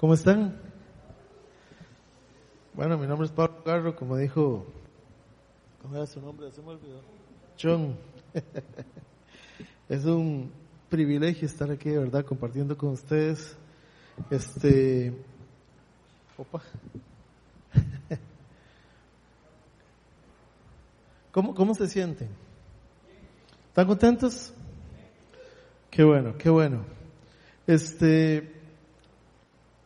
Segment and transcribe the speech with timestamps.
[0.00, 0.58] ¿Cómo están?
[2.72, 4.64] Bueno, mi nombre es Pablo Carro, como dijo,
[5.82, 6.50] ¿cómo era su nombre?
[6.50, 7.02] Se me olvidó.
[7.62, 7.98] John.
[9.90, 10.50] es un
[10.88, 13.58] privilegio estar aquí, de verdad, compartiendo con ustedes.
[14.30, 15.12] Este,
[16.38, 16.62] opa.
[21.30, 22.30] ¿Cómo, ¿Cómo se sienten?
[23.68, 24.54] ¿Están contentos?
[25.90, 26.86] Qué bueno, qué bueno.
[27.66, 28.59] Este,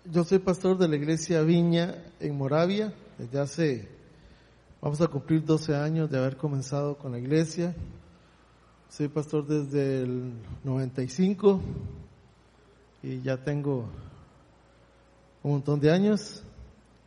[0.05, 3.89] yo soy pastor de la iglesia Viña en Moravia, desde hace,
[4.81, 7.75] vamos a cumplir 12 años de haber comenzado con la iglesia.
[8.91, 11.61] Soy pastor desde el 95
[13.03, 13.89] y ya tengo
[15.43, 16.43] un montón de años.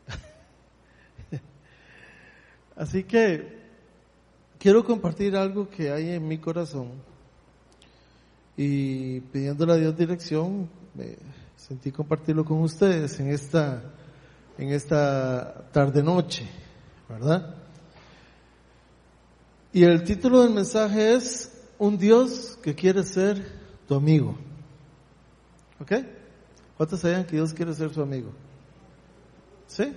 [2.76, 3.60] Así que
[4.58, 6.94] quiero compartir algo que hay en mi corazón
[8.58, 11.16] y pidiéndole a Dios dirección, me
[11.68, 13.84] sentí compartirlo con ustedes en esta,
[14.58, 16.48] en esta tarde noche,
[17.10, 17.56] ¿verdad?
[19.74, 23.46] Y el título del mensaje es Un Dios que quiere ser
[23.86, 24.38] tu amigo.
[25.82, 25.92] ¿Ok?
[26.78, 28.32] ¿Cuántos saben que Dios quiere ser su amigo?
[29.68, 29.94] ¿Sí?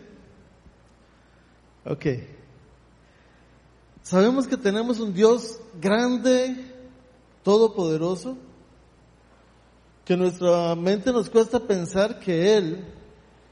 [1.84, 2.06] Ok.
[4.02, 6.74] Sabemos que tenemos un Dios grande,
[7.44, 8.36] todopoderoso,
[10.10, 12.84] que nuestra mente nos cuesta pensar que Él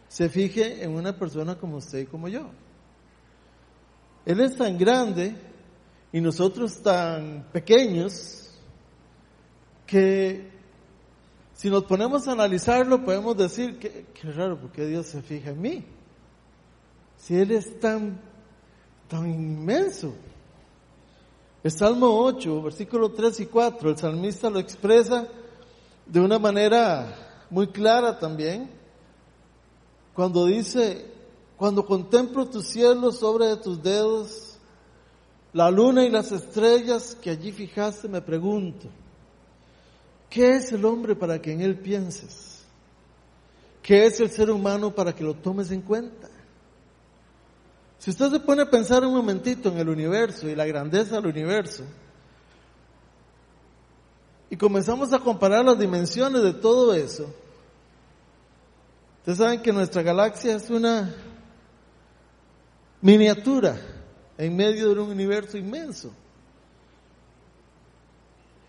[0.08, 2.50] se fije en una persona como usted y como yo.
[4.26, 5.36] Él es tan grande
[6.10, 8.58] y nosotros tan pequeños
[9.86, 10.50] que
[11.54, 15.62] si nos ponemos a analizarlo podemos decir que, qué raro, porque Dios se fija en
[15.62, 15.84] mí?
[17.18, 18.20] Si Él es tan,
[19.06, 20.12] tan inmenso.
[21.62, 25.28] El Salmo 8, versículo 3 y 4, el salmista lo expresa
[26.08, 27.06] de una manera
[27.50, 28.70] muy clara también,
[30.14, 31.06] cuando dice,
[31.56, 34.58] cuando contemplo tus cielos sobre tus dedos,
[35.52, 38.88] la luna y las estrellas que allí fijaste, me pregunto,
[40.28, 42.62] ¿qué es el hombre para que en él pienses?
[43.82, 46.28] ¿Qué es el ser humano para que lo tomes en cuenta?
[47.98, 51.26] Si usted se pone a pensar un momentito en el universo y la grandeza del
[51.26, 51.84] universo,
[54.50, 57.32] y comenzamos a comparar las dimensiones de todo eso,
[59.18, 61.14] ustedes saben que nuestra galaxia es una
[63.00, 63.78] miniatura
[64.38, 66.12] en medio de un universo inmenso.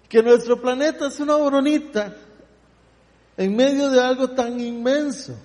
[0.10, 2.16] Que nuestro planeta es una boronita
[3.38, 5.36] en medio de algo tan inmenso.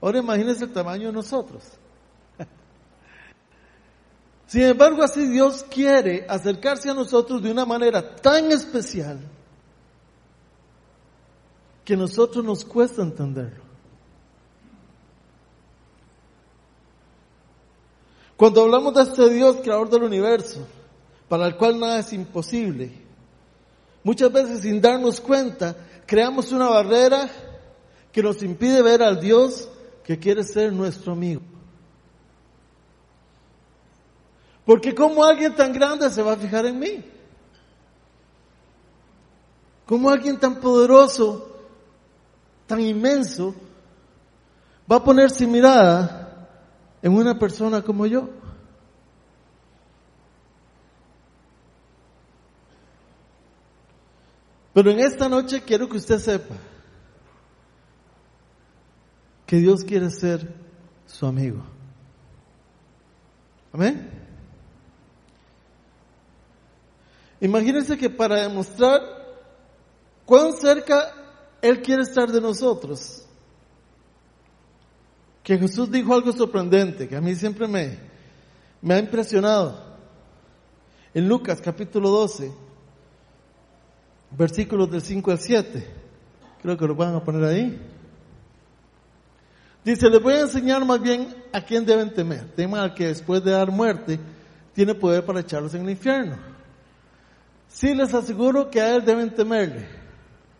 [0.00, 1.64] Ahora imagínense el tamaño de nosotros.
[4.48, 9.20] Sin embargo, así Dios quiere acercarse a nosotros de una manera tan especial
[11.84, 13.62] que a nosotros nos cuesta entenderlo.
[18.38, 20.66] Cuando hablamos de este Dios, creador del universo,
[21.28, 22.90] para el cual nada es imposible,
[24.02, 25.76] muchas veces sin darnos cuenta,
[26.06, 27.28] creamos una barrera
[28.10, 29.68] que nos impide ver al Dios
[30.04, 31.42] que quiere ser nuestro amigo.
[34.68, 37.02] Porque como alguien tan grande se va a fijar en mí?
[39.86, 41.50] Como alguien tan poderoso,
[42.66, 43.54] tan inmenso,
[44.86, 46.50] va a ponerse mirada
[47.00, 48.28] en una persona como yo?
[54.74, 56.54] Pero en esta noche quiero que usted sepa
[59.46, 60.54] que Dios quiere ser
[61.06, 61.62] su amigo.
[63.72, 64.27] Amén.
[67.40, 69.00] Imagínense que para demostrar
[70.24, 71.12] cuán cerca
[71.62, 73.24] Él quiere estar de nosotros,
[75.42, 77.98] que Jesús dijo algo sorprendente, que a mí siempre me,
[78.82, 79.86] me ha impresionado.
[81.14, 82.52] En Lucas capítulo 12,
[84.32, 85.86] versículos del 5 al 7,
[86.60, 87.80] creo que lo van a poner ahí.
[89.84, 92.52] Dice, les voy a enseñar más bien a quién deben temer.
[92.54, 94.20] Teman al que después de dar muerte
[94.74, 96.36] tiene poder para echarlos en el infierno.
[97.68, 99.86] Sí les aseguro que a él deben temerle.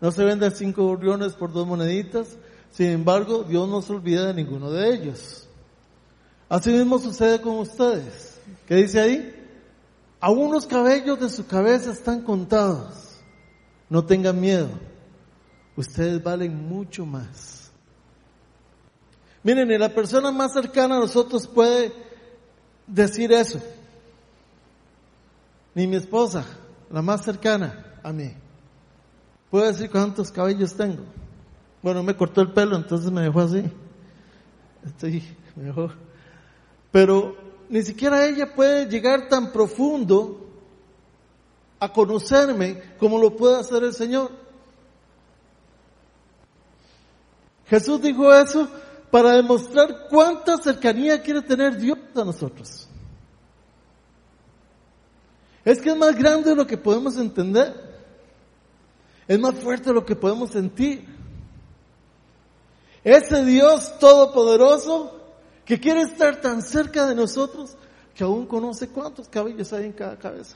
[0.01, 2.37] No se venden cinco gorriones por dos moneditas.
[2.71, 5.47] Sin embargo, Dios no se olvida de ninguno de ellos.
[6.47, 8.39] Así mismo sucede con ustedes.
[8.67, 9.35] ¿Qué dice ahí?
[10.19, 13.19] Aún los cabellos de su cabeza están contados.
[13.89, 14.69] No tengan miedo.
[15.75, 17.71] Ustedes valen mucho más.
[19.43, 21.93] Miren, ni la persona más cercana a nosotros puede
[22.85, 23.59] decir eso.
[25.73, 26.45] Ni mi esposa,
[26.89, 28.33] la más cercana a mí.
[29.49, 31.03] Puedo decir cuántos cabellos tengo.
[31.81, 33.63] Bueno, me cortó el pelo, entonces me dejó así.
[34.85, 35.23] Estoy
[35.55, 35.93] mejor.
[36.91, 37.35] Pero
[37.69, 40.47] ni siquiera ella puede llegar tan profundo
[41.79, 44.31] a conocerme como lo puede hacer el Señor.
[47.67, 48.67] Jesús dijo eso
[49.11, 52.88] para demostrar cuánta cercanía quiere tener Dios a nosotros.
[55.69, 57.75] Es que es más grande de lo que podemos entender.
[59.27, 61.05] Es más fuerte lo que podemos sentir.
[63.03, 65.15] Ese Dios todopoderoso
[65.65, 67.77] que quiere estar tan cerca de nosotros
[68.15, 70.55] que aún conoce cuántos cabellos hay en cada cabeza.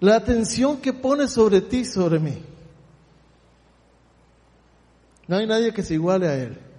[0.00, 2.42] La atención que pone sobre ti, sobre mí.
[5.28, 6.71] No hay nadie que se iguale a Él.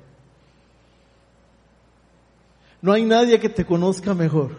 [2.83, 4.51] No hay nadie que te conozca mejor.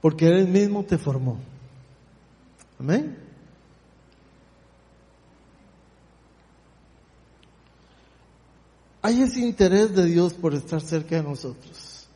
[0.00, 1.38] Porque Él mismo te formó.
[2.80, 3.18] Amén.
[9.02, 12.08] Hay ese interés de Dios por estar cerca de nosotros.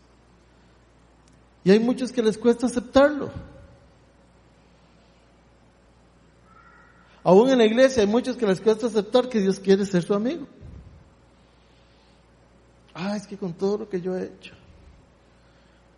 [1.63, 3.31] Y hay muchos que les cuesta aceptarlo.
[7.23, 10.15] Aún en la iglesia hay muchos que les cuesta aceptar que Dios quiere ser su
[10.15, 10.47] amigo.
[13.03, 14.53] Ah, es que con todo lo que yo he hecho.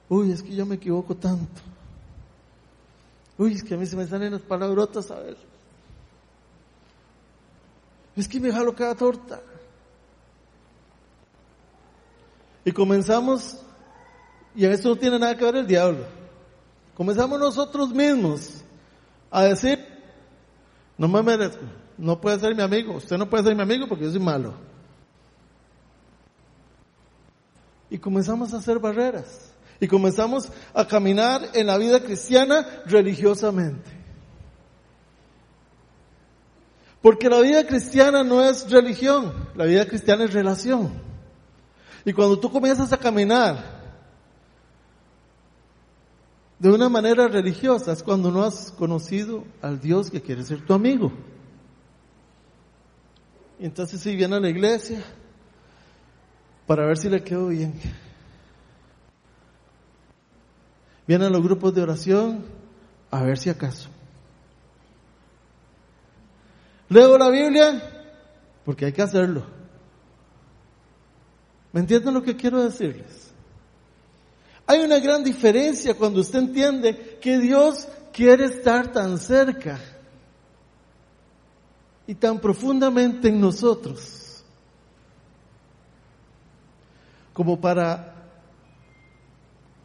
[0.08, 1.60] Uy, es que yo me equivoco tanto.
[3.36, 5.36] Uy, es que a mí se me salen las palabrotas a ver.
[8.14, 9.40] Es que me jalo cada torta.
[12.64, 13.58] Y comenzamos,
[14.54, 16.04] y a eso no tiene nada que ver el diablo.
[16.96, 18.62] Comenzamos nosotros mismos
[19.28, 19.84] a decir,
[20.96, 21.64] no me merezco.
[21.98, 22.94] No puede ser mi amigo.
[22.94, 24.54] Usted no puede ser mi amigo porque yo soy malo.
[27.92, 29.52] Y comenzamos a hacer barreras.
[29.78, 33.90] Y comenzamos a caminar en la vida cristiana religiosamente.
[37.02, 40.90] Porque la vida cristiana no es religión, la vida cristiana es relación.
[42.06, 43.82] Y cuando tú comienzas a caminar
[46.58, 50.72] de una manera religiosa es cuando no has conocido al Dios que quiere ser tu
[50.72, 51.12] amigo.
[53.60, 55.04] Y entonces si viene a la iglesia
[56.66, 57.74] para ver si le quedó bien.
[61.06, 62.44] Viene a los grupos de oración
[63.10, 63.88] a ver si acaso.
[66.88, 67.82] Leo la Biblia
[68.64, 69.44] porque hay que hacerlo.
[71.72, 73.30] ¿Me entienden lo que quiero decirles?
[74.66, 79.80] Hay una gran diferencia cuando usted entiende que Dios quiere estar tan cerca
[82.06, 84.21] y tan profundamente en nosotros
[87.32, 88.14] como para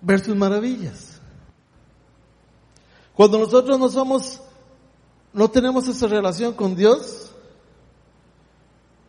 [0.01, 1.21] ver sus maravillas.
[3.13, 4.41] Cuando nosotros no somos,
[5.33, 7.33] no tenemos esa relación con Dios,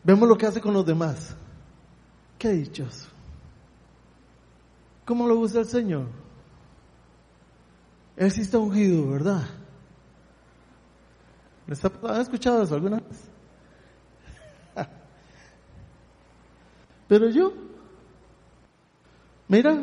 [0.02, 1.35] vemos lo que hace con los demás.
[2.38, 3.08] Qué dichoso.
[5.05, 6.06] ¿Cómo lo usa el Señor?
[8.17, 9.46] Él sí está ungido, ¿verdad?
[12.02, 13.19] ¿Han escuchado eso alguna vez?
[17.08, 17.52] Pero yo,
[19.49, 19.77] mira,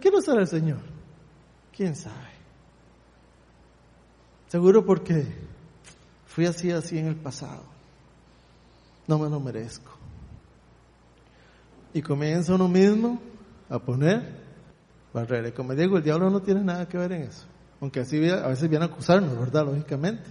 [0.00, 0.80] quiero ser el Señor.
[1.74, 2.32] ¿Quién sabe?
[4.48, 5.26] Seguro porque
[6.26, 7.64] fui así, así en el pasado.
[9.06, 9.90] No me lo merezco.
[11.94, 13.20] Y comienza uno mismo
[13.68, 14.42] a poner
[15.12, 15.48] barrera.
[15.48, 17.46] Y como digo, el diablo no tiene nada que ver en eso.
[17.80, 19.66] Aunque así a veces viene a acusarnos, ¿verdad?
[19.66, 20.30] Lógicamente.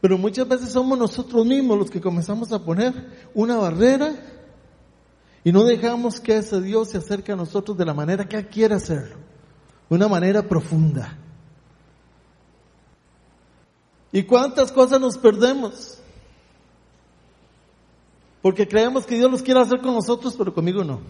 [0.00, 2.94] Pero muchas veces somos nosotros mismos los que comenzamos a poner
[3.34, 4.14] una barrera
[5.42, 8.48] y no dejamos que ese Dios se acerque a nosotros de la manera que Él
[8.48, 9.16] quiere hacerlo.
[9.88, 11.16] Una manera profunda.
[14.12, 15.98] ¿Y cuántas cosas nos perdemos?
[18.42, 21.00] Porque creemos que Dios los quiere hacer con nosotros, pero conmigo no.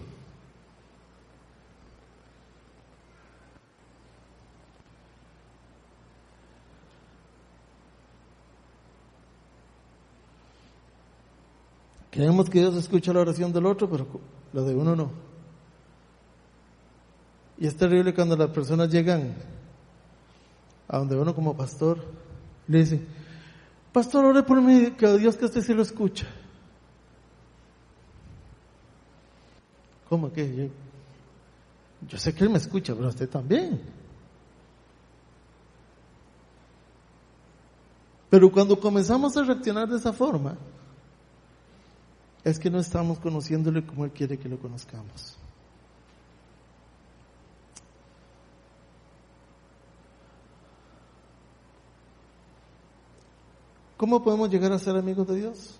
[12.11, 14.05] Creemos que Dios escucha la oración del otro, pero
[14.51, 15.11] la de uno no.
[17.57, 19.33] Y es terrible cuando las personas llegan
[20.89, 22.03] a donde uno como pastor
[22.67, 23.01] le dice,
[23.93, 26.27] pastor, ore por mí, que Dios que usted sí lo escucha.
[30.09, 30.53] ¿Cómo que?
[30.53, 30.65] Yo,
[32.09, 33.81] yo sé que Él me escucha, pero usted también.
[38.29, 40.57] Pero cuando comenzamos a reaccionar de esa forma,
[42.43, 45.37] es que no estamos conociéndole como Él quiere que lo conozcamos.
[53.97, 55.79] ¿Cómo podemos llegar a ser amigos de Dios?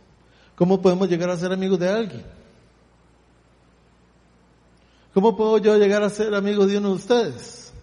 [0.56, 2.24] ¿Cómo podemos llegar a ser amigos de alguien?
[5.14, 7.74] ¿Cómo puedo yo llegar a ser amigo de uno de ustedes?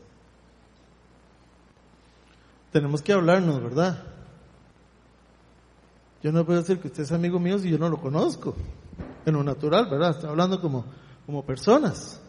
[2.72, 4.04] Tenemos que hablarnos, ¿verdad?
[6.22, 8.54] Yo no puedo decir que usted es amigo mío si yo no lo conozco.
[9.24, 10.10] En lo natural, ¿verdad?
[10.10, 10.84] Estoy hablando como,
[11.26, 12.20] como personas.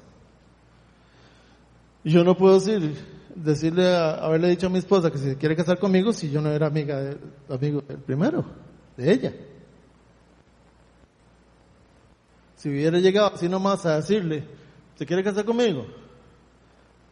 [2.04, 2.96] Yo no puedo decir,
[3.36, 6.50] decirle, a, haberle dicho a mi esposa que si quiere casar conmigo si yo no
[6.50, 7.18] era amiga de,
[7.50, 8.46] amigo del primero,
[8.96, 9.34] de ella.
[12.56, 14.46] Si hubiera llegado así nomás a decirle,
[14.96, 15.86] ¿se quiere casar conmigo?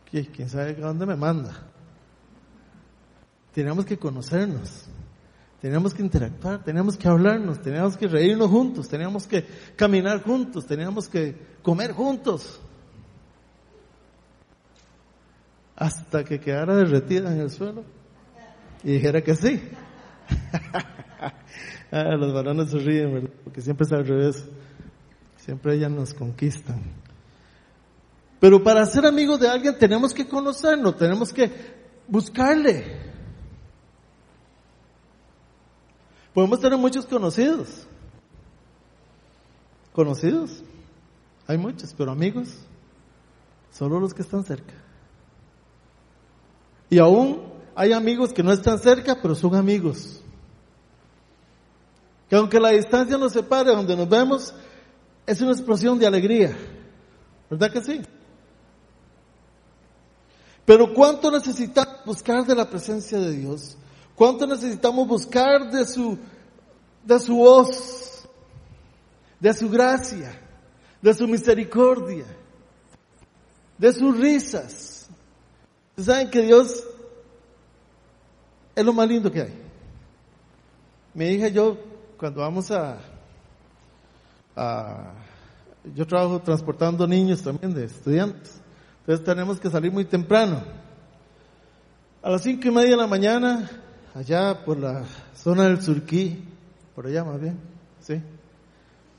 [0.10, 1.54] ¿Quién sabe a dónde me manda?
[3.54, 4.86] Tenemos que conocernos,
[5.68, 9.46] tenemos que interactuar, tenemos que hablarnos, tenemos que reírnos juntos, tenemos que
[9.76, 12.62] caminar juntos, tenemos que comer juntos.
[15.78, 17.84] hasta que quedara derretida en el suelo
[18.84, 19.62] y dijera que sí.
[21.92, 23.30] ah, los varones se ríen, ¿verdad?
[23.44, 24.46] Porque siempre es al revés.
[25.38, 26.82] Siempre ellas nos conquistan.
[28.40, 31.50] Pero para ser amigos de alguien tenemos que conocernos, tenemos que
[32.08, 33.17] buscarle.
[36.38, 37.68] Podemos tener muchos conocidos.
[39.92, 40.62] Conocidos.
[41.48, 42.50] Hay muchos, pero amigos,
[43.74, 44.76] solo los que están cerca.
[46.92, 47.42] Y aún
[47.74, 50.22] hay amigos que no están cerca, pero son amigos.
[52.30, 54.54] Que aunque la distancia nos separe donde nos vemos,
[55.26, 56.56] es una explosión de alegría.
[57.50, 58.00] ¿Verdad que sí?
[60.66, 63.76] Pero ¿cuánto necesitamos buscar de la presencia de Dios?
[64.18, 66.18] ¿Cuánto necesitamos buscar de su,
[67.06, 68.28] de su voz,
[69.40, 70.42] de su gracia,
[71.00, 72.26] de su misericordia,
[73.78, 75.08] de sus risas?
[75.96, 76.84] saben que Dios
[78.76, 79.54] es lo más lindo que hay.
[81.14, 81.78] Mi hija y yo,
[82.18, 82.98] cuando vamos a,
[84.56, 85.14] a,
[85.94, 88.60] yo trabajo transportando niños también de estudiantes,
[89.02, 90.64] entonces tenemos que salir muy temprano.
[92.24, 93.70] A las cinco y media de la mañana,
[94.18, 95.04] allá por la
[95.36, 96.44] zona del Surquí,
[96.96, 97.60] por allá más bien,
[98.00, 98.20] sí,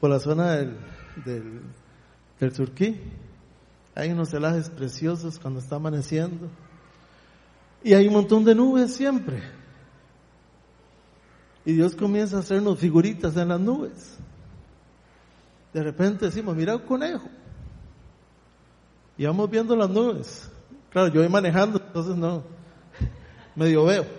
[0.00, 0.76] por la zona del,
[1.24, 3.00] del, Surquí,
[3.94, 6.48] hay unos celajes preciosos cuando está amaneciendo
[7.84, 9.40] y hay un montón de nubes siempre.
[11.64, 14.18] Y Dios comienza a hacernos figuritas en las nubes.
[15.72, 17.28] De repente decimos, mira un conejo.
[19.16, 20.50] Y vamos viendo las nubes.
[20.90, 22.42] Claro, yo voy manejando, entonces no,
[23.54, 24.17] medio veo.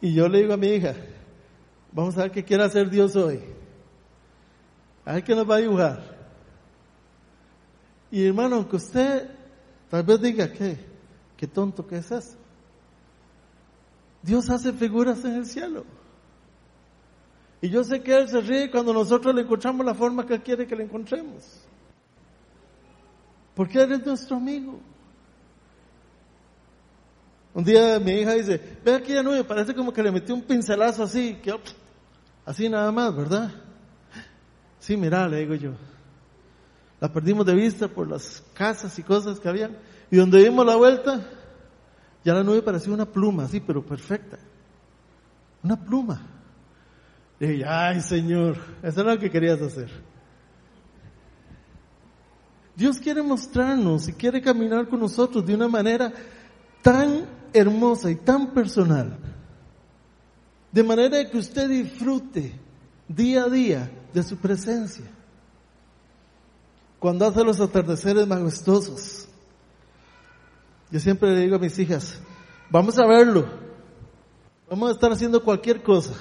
[0.00, 0.94] Y yo le digo a mi hija,
[1.92, 3.40] vamos a ver qué quiere hacer Dios hoy.
[5.04, 6.18] A ver qué nos va a dibujar.
[8.10, 9.40] Y hermano, aunque usted
[9.90, 10.78] Tal vez diga, ¿qué?
[11.36, 12.36] ¿Qué tonto que es eso?
[14.22, 15.84] Dios hace figuras en el cielo.
[17.60, 20.42] Y yo sé que Él se ríe cuando nosotros le encontramos la forma que Él
[20.42, 21.66] quiere que le encontremos.
[23.54, 24.78] Porque Él es nuestro amigo.
[27.52, 30.42] Un día mi hija dice, ve aquí ya nube, parece como que le metió un
[30.42, 31.52] pincelazo así, que
[32.46, 33.50] así nada más, ¿verdad?
[34.78, 35.72] Sí, mira, le digo yo.
[37.00, 39.70] La perdimos de vista por las casas y cosas que había.
[40.10, 41.26] Y donde dimos la vuelta,
[42.24, 44.38] ya la nube parecía una pluma, así, pero perfecta.
[45.62, 46.20] Una pluma.
[47.40, 49.90] Y dije, ay Señor, eso era lo que querías hacer.
[52.76, 56.12] Dios quiere mostrarnos y quiere caminar con nosotros de una manera
[56.82, 59.18] tan hermosa y tan personal.
[60.72, 62.52] De manera que usted disfrute
[63.08, 65.06] día a día de su presencia
[67.00, 69.26] cuando hace los atardeceres majestuosos.
[70.90, 72.20] Yo siempre le digo a mis hijas,
[72.68, 73.46] vamos a verlo,
[74.68, 76.14] vamos a estar haciendo cualquier cosa.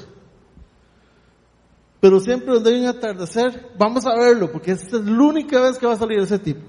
[1.99, 5.77] Pero siempre donde hay un atardecer, vamos a verlo, porque esta es la única vez
[5.77, 6.61] que va a salir ese tipo.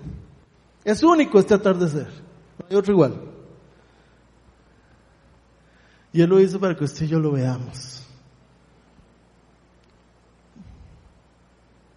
[0.82, 2.08] Es único este atardecer,
[2.58, 3.29] no hay otro igual.
[6.12, 8.02] Y Él lo hizo para que usted y yo lo veamos.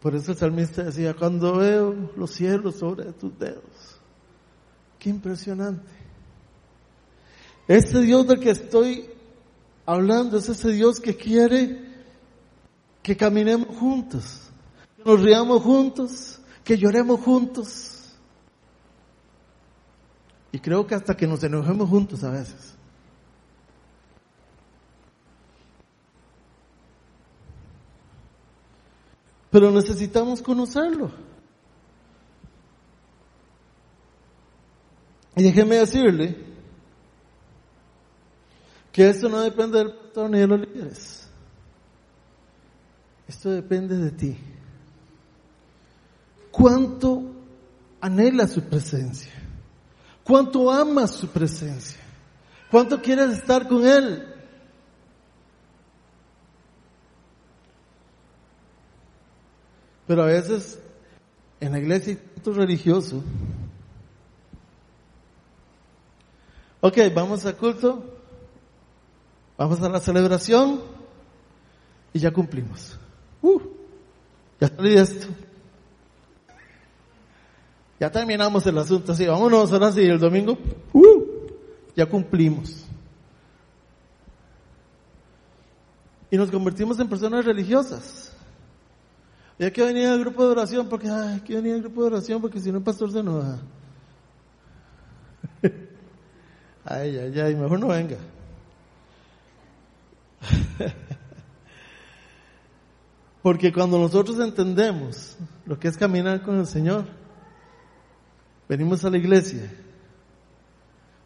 [0.01, 4.01] Por eso el salmista decía, cuando veo los cielos sobre tus dedos,
[4.99, 5.89] qué impresionante.
[7.67, 9.09] Este Dios del que estoy
[9.85, 11.93] hablando es ese Dios que quiere
[13.01, 14.49] que caminemos juntos,
[14.97, 18.13] que nos riamos juntos, que lloremos juntos.
[20.51, 22.75] Y creo que hasta que nos enojemos juntos a veces.
[29.53, 31.11] Pero necesitamos conocerlo.
[35.35, 36.43] Y déjeme decirle
[38.91, 41.29] que esto no depende del pastor ni de los líderes.
[43.27, 44.37] Esto depende de ti.
[46.49, 47.21] ¿Cuánto
[48.01, 49.33] anhela su presencia?
[50.23, 52.01] ¿Cuánto amas su presencia?
[52.71, 54.32] ¿Cuánto quieres estar con Él?
[60.07, 60.79] Pero a veces
[61.59, 63.23] en la iglesia hay religioso.
[66.81, 68.03] Ok, vamos al culto,
[69.57, 70.81] vamos a la celebración
[72.11, 72.99] y ya cumplimos.
[73.41, 73.61] Uh,
[74.59, 75.27] ya salí esto.
[78.01, 80.57] Ya terminamos el asunto, así, vámonos ahora sí, el domingo,
[80.91, 81.23] uh,
[81.95, 82.83] ya cumplimos.
[86.29, 88.32] Y nos convertimos en personas religiosas.
[89.63, 92.01] Y hay que venir al grupo de oración porque, ay, hay que venir al grupo
[92.01, 93.59] de oración porque si no el pastor se enoja.
[96.83, 98.17] ay, ay, ay, mejor no venga.
[103.41, 107.05] porque cuando nosotros entendemos lo que es caminar con el Señor,
[108.67, 109.71] venimos a la iglesia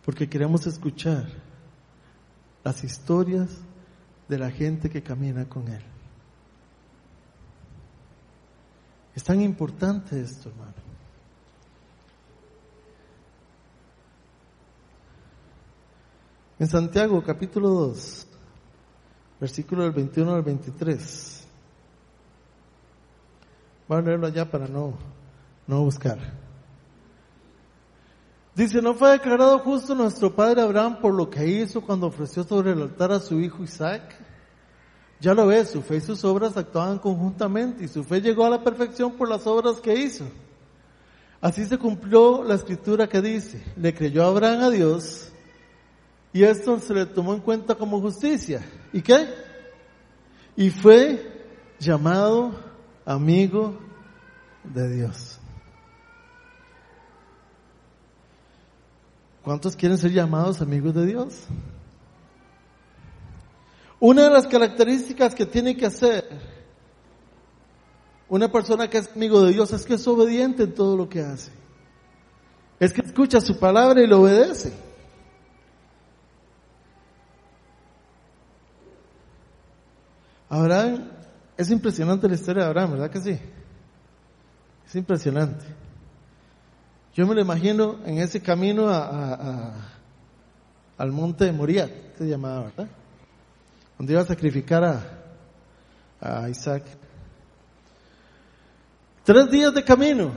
[0.05, 1.27] porque queremos escuchar
[2.63, 3.49] las historias
[4.27, 5.96] de la gente que camina con Él.
[9.17, 10.73] Es tan importante esto, hermano.
[16.59, 18.27] En Santiago capítulo 2,
[19.39, 21.47] versículo del 21 al 23.
[23.87, 24.93] Voy a leerlo allá para no,
[25.65, 26.19] no buscar.
[28.53, 32.73] Dice, ¿no fue declarado justo nuestro padre Abraham por lo que hizo cuando ofreció sobre
[32.73, 34.26] el altar a su hijo Isaac?
[35.19, 38.49] Ya lo ves, su fe y sus obras actuaban conjuntamente y su fe llegó a
[38.49, 40.25] la perfección por las obras que hizo.
[41.41, 45.29] Así se cumplió la escritura que dice, le creyó Abraham a Dios
[46.33, 48.61] y esto se le tomó en cuenta como justicia.
[48.93, 49.27] ¿Y qué?
[50.55, 51.45] Y fue
[51.79, 52.51] llamado
[53.05, 53.79] amigo
[54.63, 55.39] de Dios.
[59.43, 61.47] ¿Cuántos quieren ser llamados amigos de Dios?
[63.99, 66.29] Una de las características que tiene que hacer
[68.29, 71.21] una persona que es amigo de Dios es que es obediente en todo lo que
[71.21, 71.51] hace.
[72.79, 74.73] Es que escucha su palabra y lo obedece.
[80.49, 81.09] Abraham,
[81.57, 83.39] es impresionante la historia de Abraham, ¿verdad que sí?
[84.85, 85.65] Es impresionante.
[87.13, 88.89] Yo me lo imagino en ese camino
[90.97, 92.87] al monte de Moriah, se llamaba, ¿verdad?
[93.97, 94.83] Donde iba a sacrificar
[96.21, 96.83] a, Isaac.
[99.23, 100.31] Tres días de camino.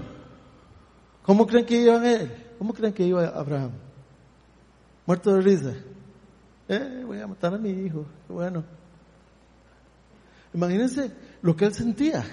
[1.22, 2.30] ¿Cómo creen que iba él?
[2.58, 3.72] ¿Cómo creen que iba Abraham?
[5.06, 5.74] Muerto de risa.
[6.68, 8.04] Eh, voy a matar a mi hijo.
[8.28, 8.64] Bueno.
[10.52, 12.24] Imagínense lo que él sentía.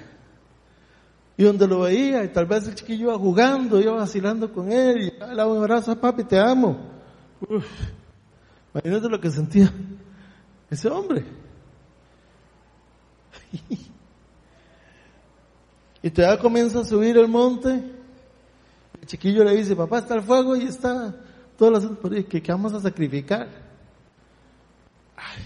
[1.37, 4.97] Y donde lo veía, y tal vez el chiquillo iba jugando, iba vacilando con él,
[4.97, 6.77] y le daba un abrazo, papi, te amo.
[8.73, 9.71] Imagínense lo que sentía
[10.69, 11.25] ese hombre.
[16.01, 17.69] y todavía comienza a subir el monte.
[18.99, 21.15] El chiquillo le dice, papá, está el fuego y está
[21.57, 23.47] todas las que, que vamos a sacrificar.
[25.15, 25.43] Ay,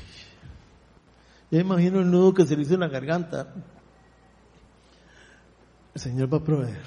[1.52, 3.54] ya imagino el nudo que se le hizo en la garganta.
[5.94, 6.82] El Señor va a proveer.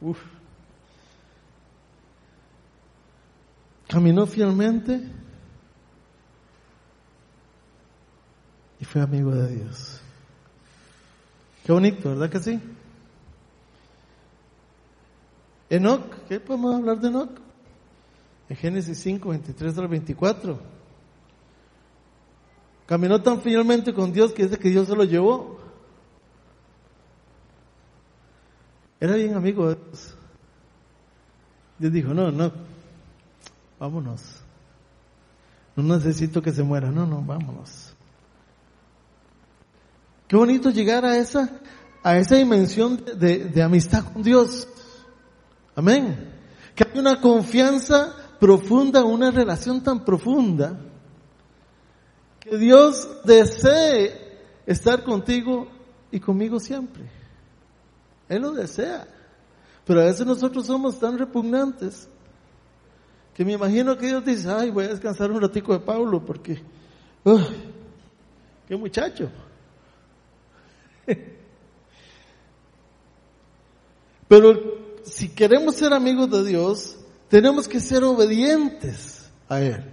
[0.00, 0.18] Uf.
[3.88, 5.00] Caminó fielmente
[8.80, 10.00] y fue amigo de Dios.
[11.64, 12.60] Qué bonito, ¿verdad que sí?
[15.70, 17.30] Enoch, ¿qué podemos hablar de Enoch?
[18.48, 20.58] En Génesis 5, 23 al 24.
[22.86, 25.58] Caminó tan fielmente con Dios que dice que Dios se lo llevó.
[28.98, 30.14] Era bien amigo de Dios.
[31.78, 32.50] Dios dijo, no, no,
[33.78, 34.42] vámonos.
[35.76, 37.87] No necesito que se muera, no, no, vámonos.
[40.28, 41.50] Qué bonito llegar a esa,
[42.02, 44.68] a esa dimensión de, de amistad con Dios.
[45.74, 46.30] Amén.
[46.74, 50.78] Que hay una confianza profunda, una relación tan profunda,
[52.40, 55.66] que Dios desee estar contigo
[56.10, 57.10] y conmigo siempre.
[58.28, 59.08] Él lo desea.
[59.86, 62.06] Pero a veces nosotros somos tan repugnantes
[63.32, 66.60] que me imagino que Dios dice, ay, voy a descansar un ratico de Pablo porque,
[68.66, 69.30] qué muchacho.
[74.28, 76.96] Pero si queremos ser amigos de Dios,
[77.28, 79.92] tenemos que ser obedientes a Él.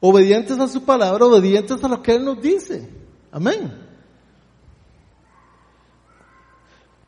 [0.00, 2.88] obedientes a su palabra, obedientes a lo que Él nos dice.
[3.30, 3.72] Amén.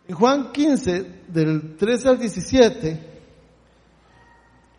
[0.07, 3.15] En Juan 15, del 13 al 17,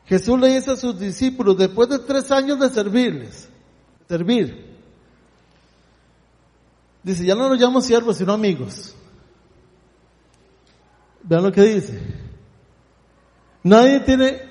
[0.06, 3.50] Jesús le dice a sus discípulos, después de tres años de servirles,
[4.08, 4.78] servir,
[7.04, 8.96] dice, ya no los llamo siervos, sino amigos.
[11.28, 12.00] Vean lo que dice.
[13.64, 14.42] Nadie tiene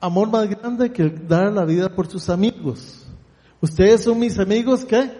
[0.00, 3.06] amor más grande que dar la vida por sus amigos.
[3.60, 5.10] Ustedes son mis amigos que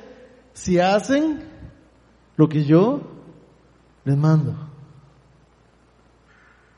[0.52, 1.42] si hacen
[2.36, 3.00] lo que yo
[4.04, 4.54] les mando.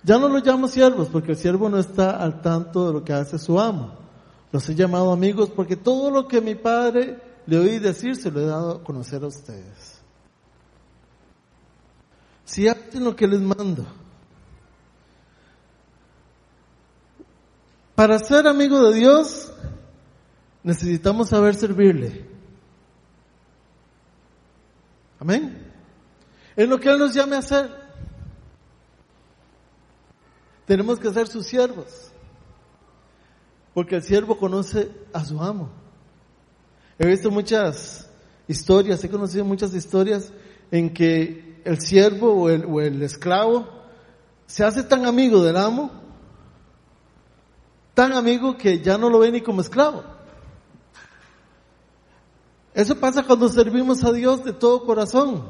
[0.04, 3.12] Ya no los llamo siervos porque el siervo no está al tanto de lo que
[3.12, 3.94] hace su amo.
[4.52, 8.40] Los he llamado amigos porque todo lo que mi padre le oí decir se lo
[8.40, 9.93] he dado a conocer a ustedes.
[12.44, 13.86] Si hacen lo que les mando.
[17.94, 19.52] Para ser amigo de Dios
[20.62, 22.26] necesitamos saber servirle.
[25.20, 25.72] Amén.
[26.56, 27.70] Es lo que Él nos llame a hacer.
[30.66, 32.10] Tenemos que ser sus siervos.
[33.72, 35.70] Porque el siervo conoce a su amo.
[36.98, 38.08] He visto muchas
[38.46, 40.32] historias, he conocido muchas historias
[40.70, 43.66] en que el siervo o el, esclavo
[44.46, 45.90] se hace tan amigo del amo,
[47.94, 50.04] tan amigo que ya no lo ve ni como esclavo.
[52.74, 55.42] Eso pasa cuando servimos a Dios de todo corazón.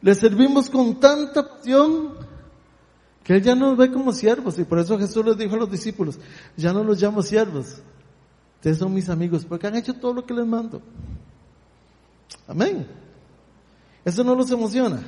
[0.00, 2.14] Le servimos con tanta pasión
[3.22, 4.58] que Él ya nos ve como siervos.
[4.58, 6.18] Y por eso Jesús les dijo a los discípulos,
[6.56, 7.80] ya no los llamo siervos.
[8.56, 10.80] Ustedes son mis amigos porque han hecho todo lo que les mando.
[12.48, 12.86] Amén.
[14.06, 15.02] Eso no los emociona.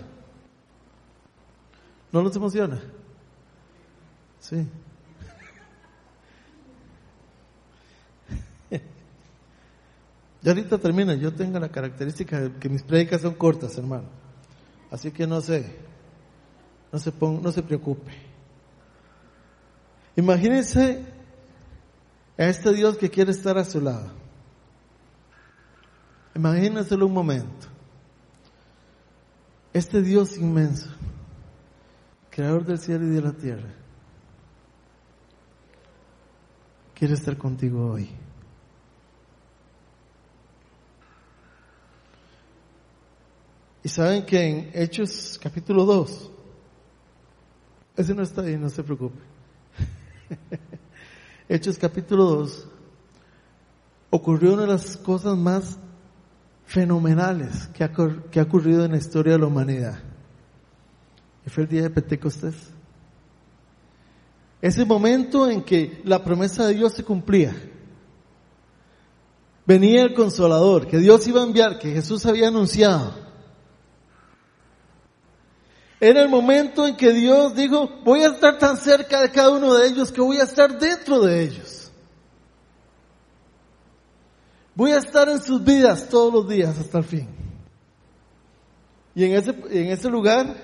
[2.10, 2.80] ¿No los emociona?
[4.40, 4.66] Sí.
[10.40, 14.06] Ya ahorita termina, yo tengo la característica de que mis predicas son cortas, hermano.
[14.88, 15.76] Así que no sé,
[16.92, 18.12] no se, no se preocupe.
[20.14, 21.04] Imagínense
[22.38, 24.12] a este Dios que quiere estar a su lado.
[26.36, 27.77] Imagínenselo un momento.
[29.72, 30.88] Este Dios inmenso,
[32.30, 33.68] creador del cielo y de la tierra,
[36.94, 38.08] quiere estar contigo hoy.
[43.84, 46.30] Y saben que en Hechos capítulo 2,
[47.96, 49.20] ese no está ahí, no se preocupe.
[51.48, 52.68] Hechos capítulo 2,
[54.10, 55.78] ocurrió una de las cosas más
[56.68, 57.90] fenomenales que ha,
[58.30, 59.98] que ha ocurrido en la historia de la humanidad.
[61.46, 62.54] Y fue el día de Pentecostés.
[64.60, 67.56] Ese momento en que la promesa de Dios se cumplía.
[69.64, 73.14] Venía el consolador, que Dios iba a enviar, que Jesús había anunciado.
[75.98, 79.74] Era el momento en que Dios dijo, voy a estar tan cerca de cada uno
[79.74, 81.77] de ellos que voy a estar dentro de ellos.
[84.78, 87.28] Voy a estar en sus vidas todos los días hasta el fin.
[89.12, 90.54] Y en ese, en ese lugar,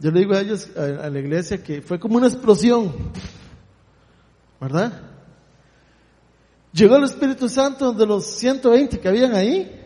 [0.00, 2.90] yo le digo a ellos, a, la iglesia, que fue como una explosión.
[4.58, 5.02] ¿Verdad?
[6.72, 9.78] Llegó el Espíritu Santo de los 120 que habían ahí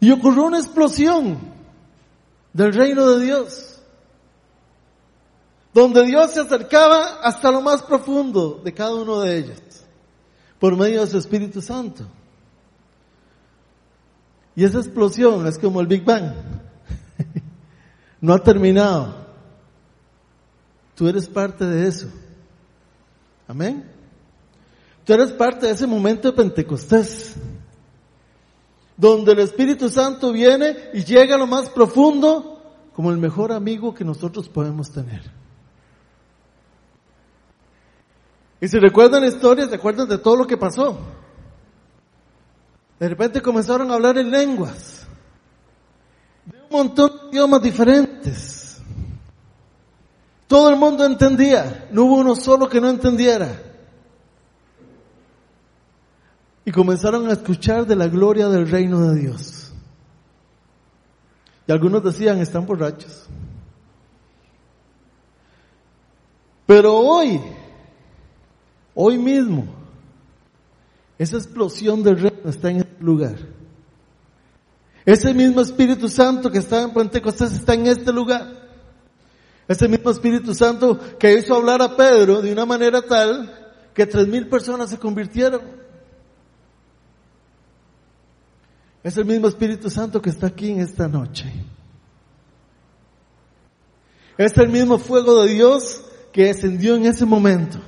[0.00, 1.38] y ocurrió una explosión
[2.54, 3.82] del reino de Dios,
[5.74, 9.62] donde Dios se acercaba hasta lo más profundo de cada uno de ellos,
[10.64, 12.06] por medio de su Espíritu Santo.
[14.56, 16.32] Y esa explosión es como el Big Bang.
[18.22, 19.14] no ha terminado.
[20.94, 22.08] Tú eres parte de eso.
[23.46, 23.84] Amén.
[25.04, 27.34] Tú eres parte de ese momento de Pentecostés
[28.96, 33.94] donde el Espíritu Santo viene y llega a lo más profundo como el mejor amigo
[33.94, 35.30] que nosotros podemos tener.
[38.64, 40.98] Y si recuerdan la historia, acuerdan de todo lo que pasó.
[42.98, 45.06] De repente comenzaron a hablar en lenguas,
[46.46, 48.80] de un montón de idiomas diferentes.
[50.46, 53.60] Todo el mundo entendía, no hubo uno solo que no entendiera.
[56.64, 59.74] y comenzaron a escuchar de la gloria del reino de Dios.
[61.66, 63.26] Y algunos decían, están borrachos.
[66.64, 67.38] Pero hoy,
[68.94, 69.66] hoy mismo,
[71.18, 73.36] esa explosión del reino está en este lugar.
[75.04, 78.64] Ese mismo Espíritu Santo que estaba en Pentecostés está en este lugar.
[79.68, 84.26] Ese mismo Espíritu Santo que hizo hablar a Pedro de una manera tal que tres
[84.26, 85.62] mil personas se convirtieron.
[89.02, 91.52] Es el mismo Espíritu Santo que está aquí en esta noche.
[94.36, 96.02] Es el mismo fuego de Dios
[96.32, 97.78] que descendió en ese momento.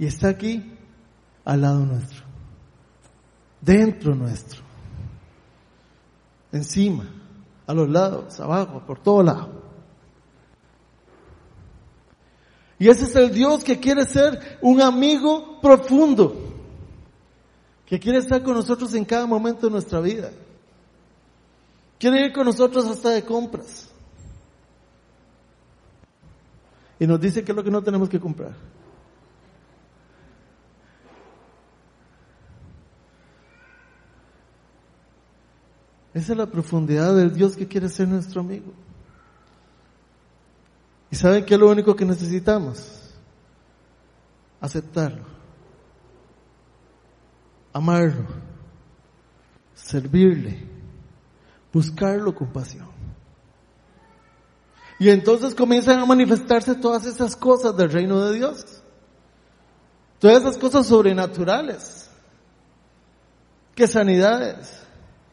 [0.00, 0.64] Y está aquí
[1.44, 2.22] al lado nuestro.
[3.60, 4.62] Dentro nuestro.
[6.50, 7.04] Encima,
[7.66, 9.60] a los lados, abajo, por todo lado.
[12.78, 16.34] Y ese es el Dios que quiere ser un amigo profundo,
[17.84, 20.30] que quiere estar con nosotros en cada momento de nuestra vida.
[21.98, 23.90] Quiere ir con nosotros hasta de compras.
[26.98, 28.79] Y nos dice que es lo que no tenemos que comprar.
[36.12, 38.72] Esa es la profundidad del Dios que quiere ser nuestro amigo.
[41.10, 43.14] ¿Y saben qué es lo único que necesitamos?
[44.60, 45.24] Aceptarlo,
[47.72, 48.26] amarlo,
[49.74, 50.68] servirle,
[51.72, 52.88] buscarlo con pasión.
[54.98, 58.82] Y entonces comienzan a manifestarse todas esas cosas del reino de Dios.
[60.18, 62.10] Todas esas cosas sobrenaturales.
[63.74, 64.82] Que sanidades,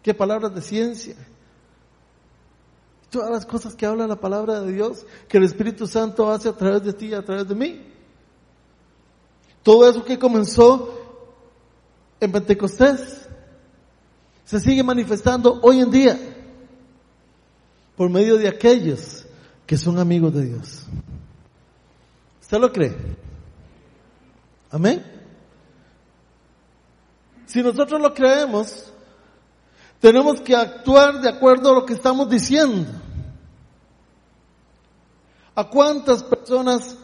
[0.01, 1.15] que palabras de ciencia,
[3.10, 6.53] Todas las cosas que habla la palabra de Dios, que el Espíritu Santo hace a
[6.53, 7.81] través de ti y a través de mí.
[9.63, 10.93] Todo eso que comenzó
[12.19, 13.29] en Pentecostés
[14.43, 16.19] se sigue manifestando hoy en día
[17.95, 19.25] por medio de aquellos
[19.65, 20.83] que son amigos de Dios.
[22.41, 22.95] ¿Usted lo cree?
[24.69, 25.03] Amén.
[27.45, 28.93] Si nosotros lo creemos,
[29.99, 32.89] tenemos que actuar de acuerdo a lo que estamos diciendo.
[35.55, 36.95] ¿A cuántas personas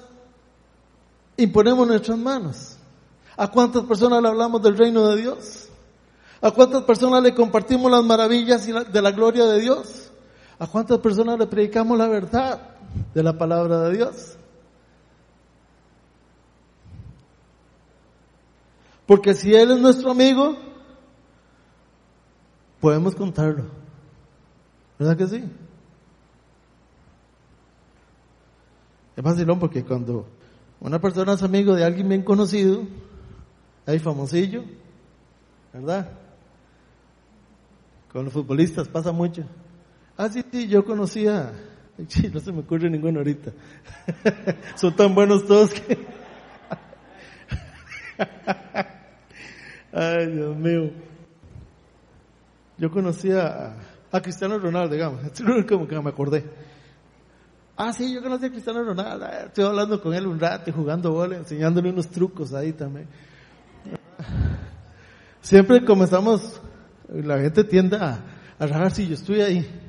[1.37, 2.77] imponemos nuestras manos?
[3.35, 5.69] ¿A cuántas personas le hablamos del reino de Dios?
[6.39, 10.11] ¿A cuántas personas le compartimos las maravillas de la gloria de Dios?
[10.59, 12.59] ¿A cuántas personas le predicamos la verdad
[13.13, 14.37] de la palabra de Dios?
[19.07, 20.55] Porque si Él es nuestro amigo,
[22.83, 23.63] podemos contarlo.
[24.99, 25.41] ¿Verdad que sí?
[29.15, 30.27] Es fácil porque cuando
[30.81, 32.83] una persona es amigo de alguien bien conocido,
[33.85, 34.65] hay famosillo,
[35.71, 36.11] ¿verdad?
[38.11, 39.45] Con los futbolistas pasa mucho.
[40.17, 41.53] Ah, sí, sí, yo conocía,
[42.33, 43.53] no se me ocurre ninguno ahorita.
[44.75, 46.05] Son tan buenos todos que...
[49.93, 51.12] Ay, Dios mío.
[52.77, 53.75] Yo conocía
[54.11, 56.43] a, Cristiano Ronaldo, digamos, es único que me acordé.
[57.75, 61.11] Ah, sí, yo conocí a Cristiano Ronaldo, ah, estoy hablando con él un rato, jugando
[61.11, 63.07] bola, enseñándole unos trucos ahí también.
[65.41, 66.61] Siempre comenzamos,
[67.09, 68.19] la gente tiende a,
[68.59, 69.81] a rajar si yo estoy ahí.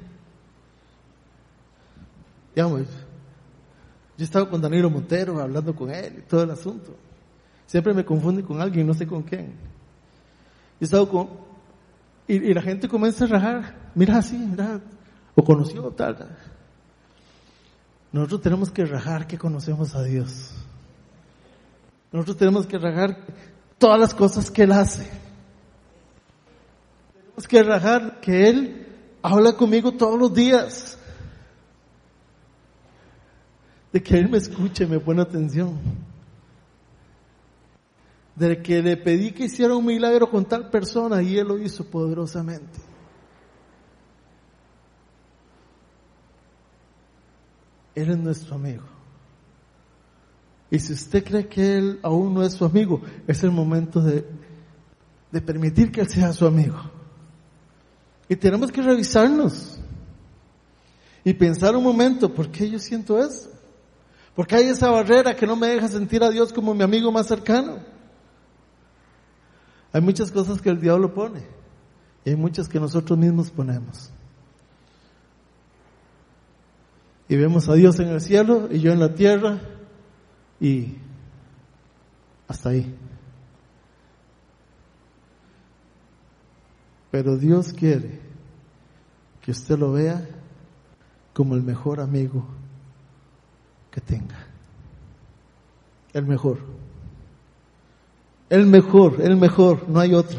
[2.55, 2.83] Digamos,
[4.17, 6.95] yo estaba con Danilo Montero hablando con él y todo el asunto.
[7.67, 9.47] Siempre me confunde con alguien, no sé con quién.
[9.47, 9.53] Yo
[10.81, 11.29] he estado con,
[12.27, 14.81] y, la gente comienza a rajar, mira así, mira,
[15.35, 16.37] o conoció tal.
[18.13, 20.53] Nosotros tenemos que rajar que conocemos a Dios.
[22.13, 23.19] Nosotros tenemos que rajar
[23.77, 25.11] todas las cosas que Él hace.
[27.13, 28.87] Tenemos que rajar que Él
[29.21, 30.99] habla conmigo todos los días.
[33.93, 35.79] De que Él me escuche, me pone atención
[38.37, 41.85] de que le pedí que hiciera un milagro con tal persona y él lo hizo
[41.85, 42.81] poderosamente.
[47.95, 48.83] Él es nuestro amigo.
[50.71, 54.27] Y si usted cree que Él aún no es su amigo, es el momento de,
[55.31, 56.79] de permitir que Él sea su amigo.
[58.29, 59.79] Y tenemos que revisarnos
[61.23, 63.51] y pensar un momento, ¿por qué yo siento eso?
[64.35, 67.13] ¿Por qué hay esa barrera que no me deja sentir a Dios como mi amigo
[67.13, 67.94] más cercano?
[69.95, 71.41] Hay muchas cosas que el diablo pone
[72.25, 74.11] y hay muchas que nosotros mismos ponemos.
[77.29, 79.61] Y vemos a Dios en el cielo y yo en la tierra
[80.61, 80.97] y
[82.49, 82.93] hasta ahí.
[87.13, 88.19] Pero Dios quiere
[89.43, 90.27] que usted lo vea
[91.33, 92.45] como el mejor amigo
[93.93, 94.49] que tenga.
[96.13, 96.59] El mejor.
[98.55, 100.39] El mejor, el mejor, no hay otro.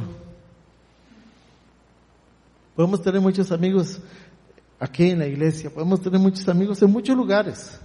[2.73, 3.99] Podemos tener muchos amigos
[4.79, 7.77] aquí en la iglesia, podemos tener muchos amigos en muchos lugares.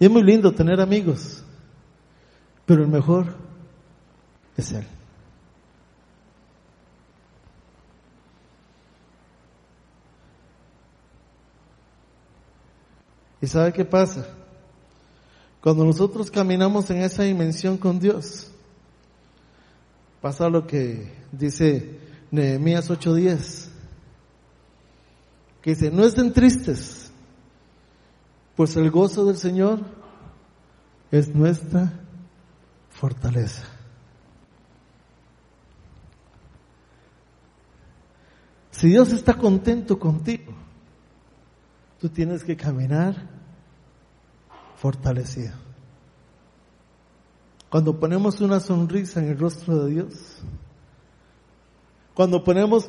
[0.00, 1.44] Y es muy lindo tener amigos.
[2.64, 3.36] Pero el mejor
[4.56, 4.86] es Él.
[13.42, 14.26] ¿Y sabe qué pasa?
[15.60, 18.50] Cuando nosotros caminamos en esa dimensión con Dios,
[20.24, 23.68] pasa lo que dice Nehemías 8:10,
[25.60, 27.12] que dice, no estén tristes,
[28.56, 29.80] pues el gozo del Señor
[31.10, 31.92] es nuestra
[32.88, 33.64] fortaleza.
[38.70, 40.54] Si Dios está contento contigo,
[42.00, 43.28] tú tienes que caminar
[44.76, 45.63] fortalecido.
[47.74, 50.38] Cuando ponemos una sonrisa en el rostro de Dios,
[52.14, 52.88] cuando ponemos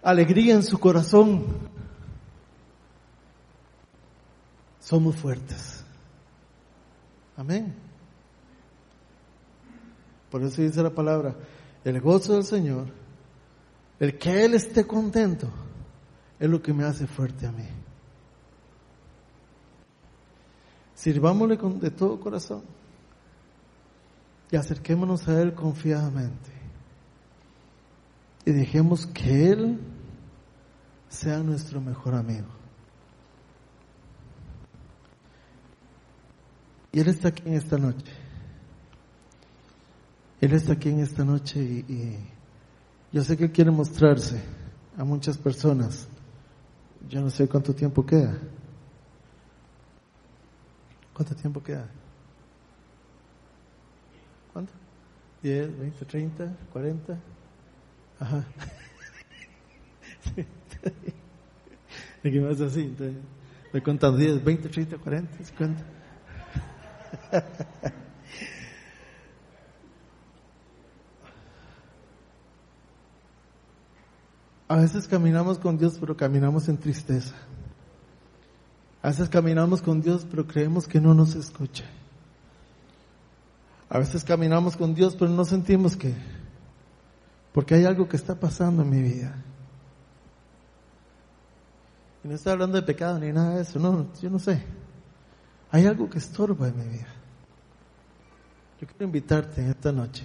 [0.00, 1.42] alegría en su corazón,
[4.78, 5.82] somos fuertes.
[7.36, 7.74] Amén.
[10.30, 11.34] Por eso dice la palabra,
[11.84, 12.86] el gozo del Señor,
[13.98, 15.48] el que Él esté contento,
[16.38, 17.66] es lo que me hace fuerte a mí.
[20.94, 22.81] Sirvámosle de todo corazón
[24.52, 26.52] y acerquémonos a Él confiadamente
[28.44, 29.80] y dejemos que Él
[31.08, 32.48] sea nuestro mejor amigo.
[36.92, 38.12] Y Él está aquí en esta noche.
[40.40, 42.18] Él está aquí en esta noche y,
[43.12, 44.42] yo sé que Él quiere mostrarse
[44.98, 46.08] a muchas personas.
[47.08, 48.38] Yo no sé cuánto tiempo queda.
[51.14, 51.88] ¿Cuánto tiempo queda?
[54.52, 54.72] ¿Cuánto?
[55.42, 57.18] 10, 20, 30, 40.
[58.20, 58.44] Ajá.
[62.22, 62.82] ¿De qué más así?
[62.82, 63.16] Entonces,
[63.72, 65.84] me contando 10, 20, 30, 40, 50.
[74.68, 77.34] A veces caminamos con Dios, pero caminamos en tristeza.
[79.02, 81.84] A veces caminamos con Dios, pero creemos que no nos escucha.
[83.92, 86.14] A veces caminamos con Dios, pero no sentimos que,
[87.52, 89.34] porque hay algo que está pasando en mi vida.
[92.24, 94.64] Y no estoy hablando de pecado ni nada de eso, no, yo no sé.
[95.70, 97.08] Hay algo que estorba en mi vida.
[98.80, 100.24] Yo quiero invitarte en esta noche.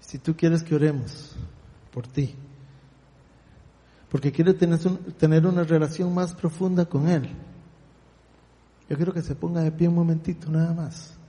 [0.00, 1.34] Si tú quieres que oremos
[1.94, 2.34] por ti,
[4.10, 4.80] porque quiere tener,
[5.16, 7.30] tener una relación más profunda con Él.
[8.86, 11.23] Yo quiero que se ponga de pie un momentito nada más.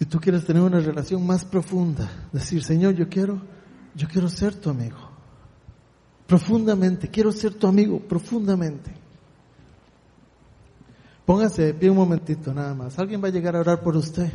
[0.00, 3.38] Si tú quieres tener una relación más profunda, decir, Señor, yo quiero,
[3.94, 4.96] yo quiero ser tu amigo.
[6.26, 8.90] Profundamente, quiero ser tu amigo, profundamente.
[11.26, 12.98] Póngase de pie un momentito nada más.
[12.98, 14.26] Alguien va a llegar a orar por usted.